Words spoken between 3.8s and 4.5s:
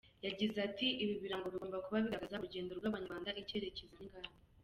n’ingamba.